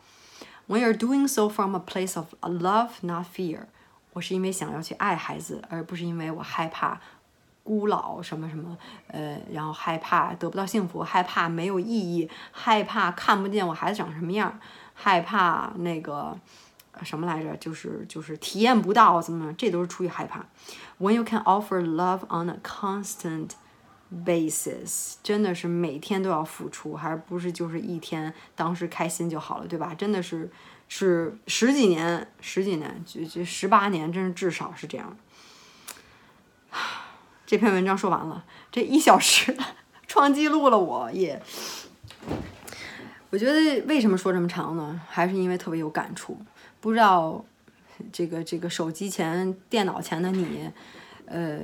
[0.68, 3.62] When you're doing so from a place of love, not fear。
[4.14, 7.00] 我是因为想要去爱孩子，而不是因为我害怕
[7.64, 8.76] 孤老什么什么，
[9.08, 14.60] 呃，然后害怕得不到幸福，害怕没有意义，害怕看不见我孩子长什么样，
[14.96, 16.36] 害怕那个
[17.04, 20.44] 什么来着，就是就是体验不到怎么，这都是出于害怕。
[20.98, 23.52] When you can offer love on a constant
[24.26, 29.94] basis，真的是每天都要付出，还不是就是一天当时开心就好了，对吧？
[29.94, 30.50] 真的是。
[30.90, 35.16] 是十几年，十几年，就就十八年，真是至少是这样。
[37.46, 39.56] 这篇文章说完了，这一小时
[40.08, 41.42] 创纪录了，我也。
[43.30, 45.00] 我觉得为什么说这么长呢？
[45.08, 46.38] 还是因为特别有感触。
[46.82, 47.46] 不知道
[48.12, 50.70] 这个这个手机前、电脑前的你，
[51.26, 51.60] 呃，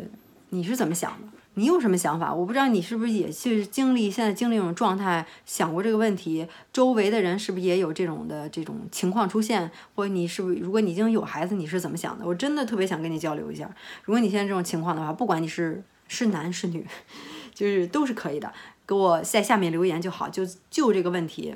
[0.49, 1.27] 你是怎么想的？
[1.56, 2.34] 你有什么想法？
[2.34, 6.48] 我不知道你是不是也是经历现在经历这种状态，想过这个问题？
[6.72, 9.72] 周围的人是不是也有这种的这种情况出现？
[9.96, 12.26] 或者你是不是如果你已经有孩子，你是怎么想的？
[12.26, 13.70] 我真的特别想跟你交流一下。
[14.04, 16.86] 如果你现在这种情况的话，不管你是是男是女，
[17.54, 18.52] 就是都是可以的，
[18.86, 20.28] 给我在下面留言就好。
[20.28, 21.56] 就就这个问题，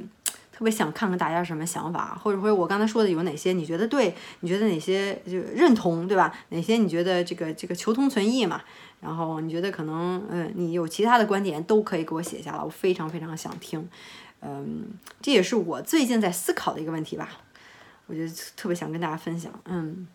[0.60, 4.13] 特别想看看大家什么想法，或者说我刚才说的有哪些你觉得对？
[4.41, 6.36] 你觉得哪些就认同，对吧？
[6.50, 8.62] 哪些你觉得这个这个求同存异嘛？
[9.00, 13.88] 然后你觉得可能，嗯，你有其他的观点都可以给我写下来，我非常非常想听，
[14.41, 14.88] 嗯，
[15.22, 17.30] 这也是我最近在思考的一个问题吧，
[18.08, 20.06] 我觉得特别想跟大家分享，嗯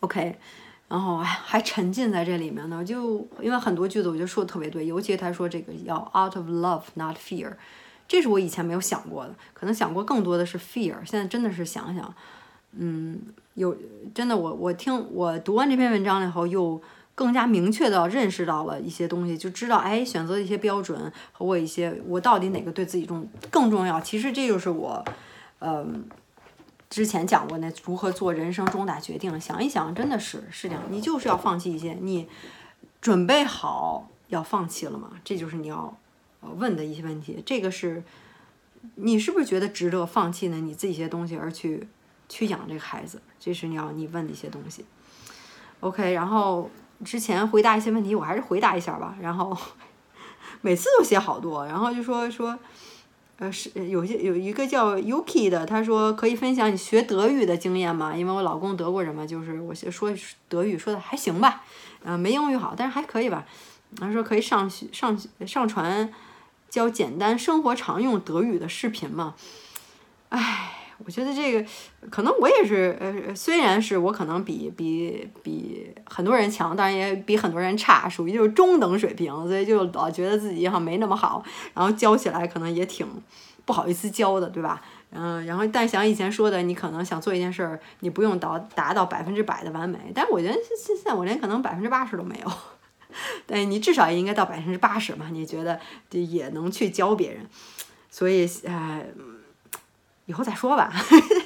[0.00, 0.38] ，OK，
[0.88, 7.52] 然后还沉浸在这里面呢，就因为很多句子我觉得说的特别对，尤其他说这个要 out of love not fear，
[8.10, 12.12] 这是我以前没有想过的，可能想过更多的是 fear，现在真的是想想，
[12.72, 13.20] 嗯，
[13.54, 13.76] 有
[14.12, 16.82] 真的我我听我读完这篇文章了以后又。
[17.12, 24.00] 更加明确的认识到了一些东西，就知道哎，选择一些标准和我一些我到底哪个对自己重更重要。
[24.00, 25.04] 其实这就是我，
[25.58, 26.06] 嗯，
[26.88, 29.38] 之前讲过那如何做人生重大决定。
[29.38, 32.26] 想一想，真的是是这样，你就是要放弃一些，你
[33.02, 35.10] 准备好要放弃了吗？
[35.22, 35.94] 这就是你要
[36.40, 37.42] 问的一些问题。
[37.44, 38.02] 这个是，
[38.96, 40.56] 你是不是觉得值得放弃呢？
[40.56, 41.88] 你自己一些东西而去
[42.28, 44.84] 去养这个孩子，这是你要你问的一些东西。
[45.80, 46.70] OK，然后。
[47.02, 49.16] 之前回答一些问题，我还是回答一下吧。
[49.22, 49.56] 然后
[50.60, 52.58] 每次都写好多，然后就说说，
[53.38, 58.14] 呃，是有些有一个叫 Yuki 的，他说可以分享你学德语的经验吗？
[58.14, 60.14] 因为我老公德国人嘛，就是我说
[60.46, 61.64] 德语说的还行吧，
[62.04, 63.46] 呃，没英语好，但是还可以吧。
[63.96, 66.12] 他说可以上学上上传
[66.70, 69.34] 教简单生活常用德语的视频嘛？
[70.30, 70.76] 唉。
[71.02, 71.66] 我觉得这个
[72.10, 83.06] 可能我也是，呃，虽然是我可能比比比很多人强，当然也比很多人差，属于就是中等水平，所以就老觉得自己好像没那么好，然后教起来可能也挺
[83.64, 84.82] 不好意思教的，对吧？
[85.10, 92.52] 嗯，然后但像以前说的，你可能想做一件事儿，你不用到达到百分之百的完美，但是我觉得现现在我连可能百分之八十都没有，
[93.46, 95.28] 但你至少也应该到百分之八十嘛？
[95.30, 97.46] 你觉得也能去教别人，
[98.10, 99.04] 所以，呃。
[100.26, 100.92] 以后再说吧，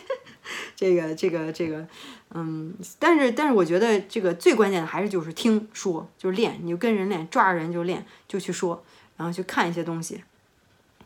[0.77, 1.89] 这个这个这个，
[2.35, 8.85] 嗯，但是但是我觉得这个最关键的还是就是听说，就是练，你就跟人练，抓着人就练，就去说，
[9.17, 10.23] 然后去看一些东西，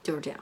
[0.03, 0.41] 就是这样。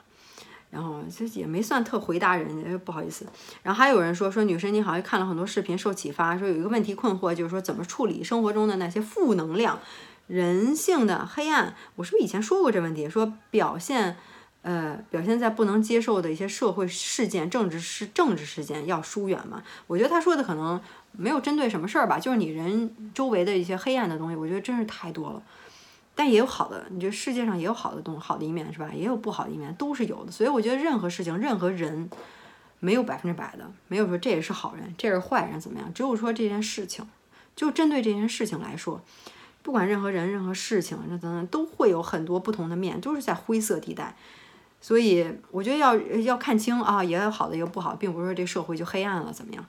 [0.76, 3.26] 然后这也没算特回答人家，不好意思。
[3.62, 9.80] 然后还有人说说女神你好像看了很多视频受启发，说有一个问题困惑，就是说怎么处理生活中的那些负能量、
[10.26, 11.74] 人性的黑暗。
[11.96, 13.08] 我是不是以前说过这问题？
[13.08, 14.16] 说表现。
[14.62, 19.62] 呃，表现在不能接受的一些社会事件、政治事、政治事件要疏远嘛？
[19.86, 20.80] 我觉得他说的可能
[21.12, 25.40] 没有针对什么事儿吧，就是你人周围的一些黑暗的东西，我觉得真是太多了。
[26.18, 28.90] 但也有好的，你觉得世界上也有好的东好的一面是吧？
[28.92, 30.32] 也有不好的一面，都是有的。
[30.32, 32.10] 所以我觉得任何事情、任何人
[32.80, 35.92] 没有百分之百的，没有说这也是好人，这是坏人怎么样？
[35.92, 37.06] 只有说这件事情，
[37.54, 39.02] 就针对这件事情来说，
[39.62, 44.16] 不管任何人、任何事情，那等等都会有很多不同的面，都是在灰色地带。
[44.80, 49.66] 所以我觉得要要看清啊，也有好的，也有不好，并不是说这社会就黑暗了怎么样？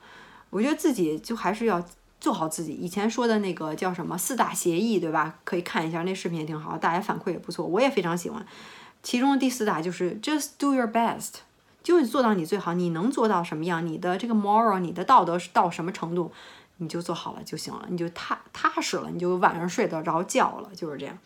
[0.49, 1.83] 我觉得自己就还是要
[2.19, 2.73] 做好自己。
[2.73, 5.39] 以前说的那个叫什么四大协议，对吧？
[5.43, 8.45] 可以看一下那视频也挺好，大家反馈也不错，我也非常喜欢。
[9.03, 11.35] 其中第四大就是 just do your best，
[11.83, 16.31] 就是做到你最好，你能做到什么样，你的这个 moral，你的道德是到什么程度，
[16.77, 21.17] 你就做好了就行了，你就踏踏实了，你就晚上睡得着觉了，就是这样。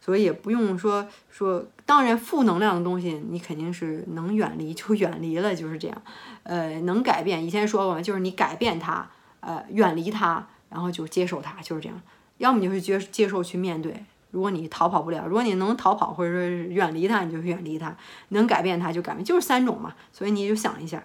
[0.00, 6.02] 所以也不用说说，当然负能量的东西你肯定是能远离就远离了，就是这样。
[6.44, 9.10] 呃，能改变，以前说过嘛，就是你改变它，
[9.40, 12.00] 呃，远离他，然后就接受他，就是这样。
[12.38, 17.90] 要么你就接接受去面对，如果你逃跑不了，如果你能逃跑或者说远离他，你就远离他；
[18.28, 19.94] 能改变他就改变，就是三种嘛。
[20.12, 21.02] 所以你就想一下。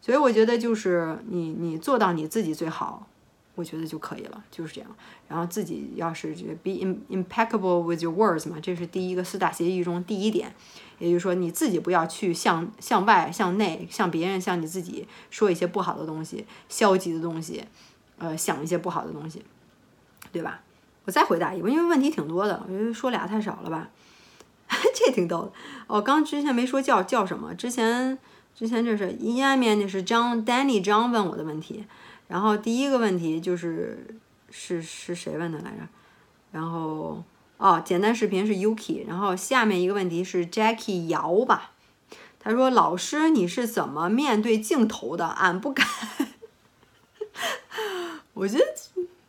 [0.00, 3.06] 所以我觉得就是你你做到你自己最好，
[3.62, 4.90] 我觉得就可以了，就是这样。
[5.28, 6.34] 然后自己要是
[6.64, 10.52] be im, impeccable with your words 嘛，这是第一个四大协议中第一点，
[10.98, 17.62] 也就是说你自己不要去向向外、向内、向别人、向你自己说一些不好的东西、消极的东西，
[18.18, 19.44] 呃，想一些不好的东西，
[20.32, 20.60] 对吧？
[21.04, 23.88] 我再回答一个，因为问题挺多的，我觉得说俩太少了吧？
[24.94, 25.52] 这挺逗的
[25.86, 26.02] 哦。
[26.02, 28.18] 刚之前没说叫叫什么，之前
[28.54, 31.84] 之前这是阴暗面那是张 Danny 张问我的问题，
[32.32, 34.16] 然后第一个问题就是。
[34.54, 35.78] 是是谁问的来着？
[36.50, 37.24] 然后
[37.56, 41.70] 哦，简单视频是 Yuki，然后下面一个问题是 Jackie 姚吧？
[42.38, 45.26] 他说：“老师，你是怎么面对镜头的？
[45.26, 45.86] 俺不敢。
[48.34, 48.64] ”我觉得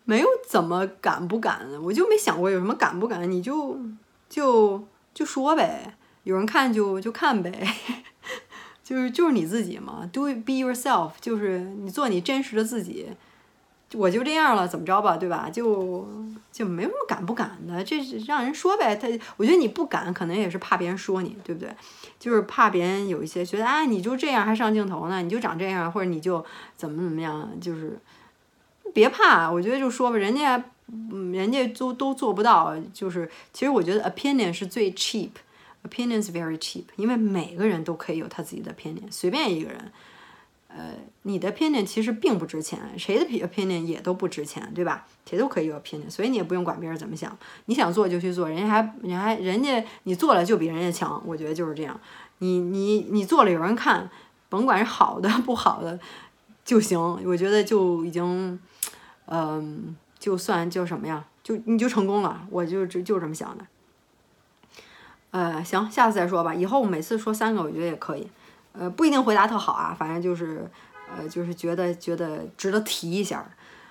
[0.04, 3.80] 没有怎么敢不敢，我就没想过有什么敢不敢，你就
[4.28, 7.66] 就就说呗，有人看就就看呗，
[8.84, 13.08] 就是就是你自己嘛，Do it, be yourself，就是你做你真实的自己。
[13.96, 15.48] 我就这样了，怎么着吧，对吧？
[15.54, 16.08] 就
[16.52, 18.96] 就没什么敢不敢的，这是让人说呗。
[18.96, 19.08] 他，
[19.38, 21.72] 我觉得你不敢，可能也是怕别人说你，对不对？
[22.18, 26.44] 就是怕别人有一些觉得，哎，你就这样还上镜头呢，你就长这样，或者你就
[26.76, 28.00] 怎么怎么样，就是
[28.96, 29.52] 别怕。
[29.52, 30.64] 我觉得就说吧，人家，
[31.32, 32.76] 人家都都做不到。
[32.92, 35.30] 就是其实我觉得 opinion 是最 cheap
[35.84, 39.92] Opinions very cheap，因为每个人都可以有他自己的 opinion，随便一个人。
[40.76, 45.06] 呃，你的 opinion 其实并不值钱，谁的 opinion 也都不值钱，对吧？
[45.24, 52.00] 谁都可以有 opinion，所以你也不用管别人怎么想，你想做就去做，人家还，人还，人家你做了就比人家强，我觉得就是这样。
[52.40, 54.10] 你你你做了有人看，
[54.50, 56.00] 甭管是好的不好的
[56.66, 58.60] 就行，我觉得就已经，
[59.26, 63.64] 嗯，就算叫什么呀，就你就成功了，我就就就这么想的。
[65.34, 68.28] 呃，行，下次再说吧，以后每次说三个，我觉得也可以。
[68.74, 70.70] 呃，不一定回答特好啊，反正就是，
[71.10, 73.44] 呃，就是觉得觉得值得提一下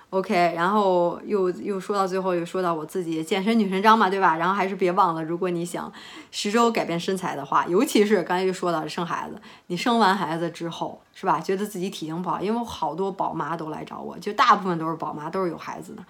[0.09, 4.37] ，OK，然后又又说到最后，又说到我自己健身女神章嘛，对吧？
[4.37, 5.91] 然后还是别忘了，如果你想
[6.31, 9.35] 十周改变身材的话，尤其是刚才又说到生孩子，
[9.67, 11.41] 你生完孩子之后，是吧？
[11.41, 16.03] 觉得自己体型不好，因为好多宝妈都来找我，就大部分都是宝妈，都是有孩子的，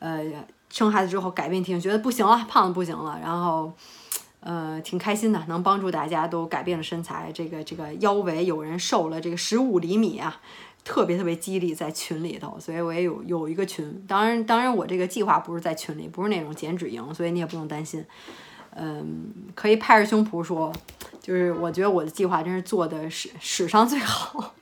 [0.00, 0.20] 呃，
[0.68, 3.72] 生孩子之后改变体型，觉得不行了，胖的不行了，然后。
[4.46, 10.38] 呃，挺开心的，能帮助大家都改变了身材，这个这个腰围有人瘦了这个十五厘米啊，
[10.84, 18.04] 特别特别激励在群里头，所以我也有有一个群，当然当然我这个计划不是在群里，不是那种减脂营，所以你也不用担心，
[18.76, 20.70] 嗯，可以拍着胸脯说，
[21.22, 24.52] 就是我觉得我的计划真是做的史史上最好，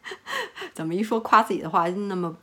[0.72, 2.34] 怎么一说夸自己的话那么。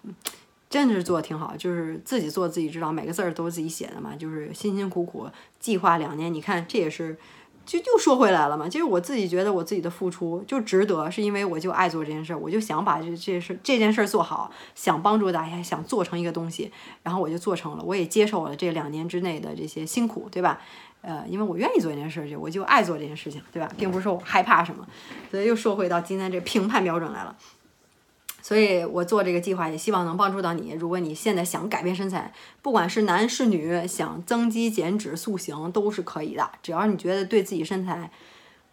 [0.70, 5.28] 真的是做的挺好，就是自己做自己知道，每个字儿都是自己写的嘛，就是辛辛苦苦
[5.60, 7.18] 计划两年，你看这也是，
[7.66, 8.68] 就就说回来了嘛。
[8.68, 16.72] 其实我自己觉得我自己的付出就值得，是因为我就爱做这件事儿，我就想把这这事这件事儿做好，想帮助大家，想做成一个东西，
[17.04, 20.60] 然后我就做成了，我也接受了这两年之内的这些辛苦，对吧？
[21.02, 23.72] 呃，因为我愿意做这件事情，我就爱做这件事情，对吧？
[23.78, 24.86] 并不是说我害怕什么，
[25.32, 27.34] 所以又说回到今天这评判标准来了。
[28.48, 30.72] 所以我做这个计划也希望能帮助到你。
[30.80, 32.32] 如果你现在想改变身材，
[32.62, 36.50] 不管是男是女，想增肌减脂塑形都是可以的。
[36.64, 38.10] 只要你觉得对自己身材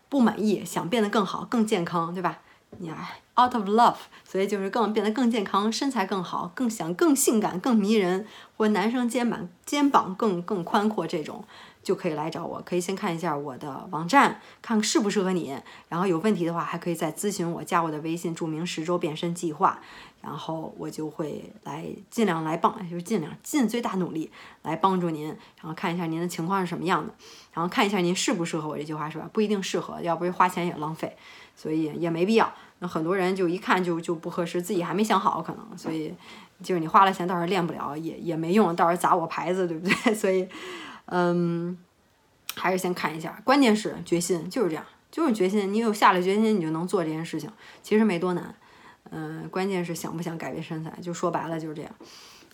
[0.09, 2.39] 不满意，想变得更好、更健康，对吧？
[2.79, 11.45] 你 out of love，所以就是更变得更健康，身材更好，更想更性感、更迷人，或男生肩膀肩膀更更宽阔这种。
[11.85, 15.57] 就可以来找我，可以先看一下我的网站，看适不适合你。
[15.89, 19.79] 然后有问题的话，还可以再咨询我，加我的微信，注明十周变身计划，
[20.23, 24.31] 然后我就会来尽量来帮，就是尽量尽最大努力
[24.63, 25.29] 来帮助您。
[25.29, 27.13] 然后看一下您的情况是什么样的，
[27.53, 29.29] 然后看一下您适不适合我这句话是吧？
[29.33, 31.17] 不一定适合，要不然花钱也浪费，
[31.55, 32.53] 所以也没必要。
[32.81, 36.13] 那很多人就一看就就不合适，自己还没想好可能，所以
[36.63, 40.15] 就是你花了钱，到时候练不了也也没用，到时候砸我牌子，对不对？
[40.15, 40.49] 所以。
[41.07, 41.77] 嗯，
[42.57, 47.51] 还是先看一下，关键是决心就是这样，就是决心，你有下了决心，你就能做这件事情，
[47.83, 48.55] 其实没多难。
[49.11, 51.91] 嗯，关键是想不想改变身材，就说白了就是这样，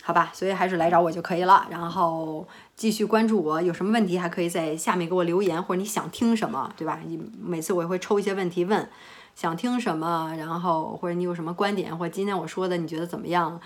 [0.02, 0.32] 好吧？
[0.34, 1.64] 所以还是来找我就可以了。
[1.70, 2.44] 然后
[2.74, 6.98] 继续关注我，有什么问题还可以在下面给我留言，或者你想听什么，对吧？
[7.06, 8.90] 你每次我也会抽一些问题问，
[9.36, 13.60] 想听什么，然后或者你有什么观点，或者今天我说的你觉得怎么样？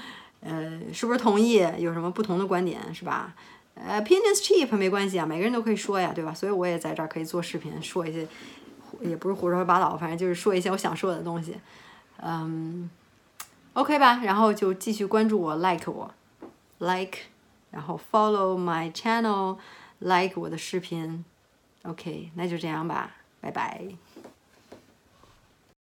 [0.44, 1.54] 呃，是不是同意？
[1.78, 3.34] 有什么不同的观点，是吧？
[3.74, 6.32] 呃，opinions cheap 没关系啊，每个人都可以说呀，对吧？
[6.32, 8.28] 所以我也在这儿可以做视频，说一些，
[9.00, 11.56] 也不是胡说八道，反正就是说一些我想说的东西。
[12.18, 12.88] 嗯
[13.72, 16.14] ，OK 吧，然后就继续关注我，like 我
[16.78, 17.18] ，like，
[17.70, 21.24] 然后 follow my channel，like 我的视频
[21.82, 23.82] ，OK，那就这样吧，拜拜。